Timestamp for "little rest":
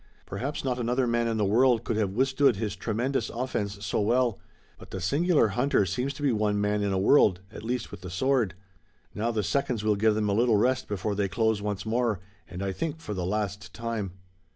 10.33-10.87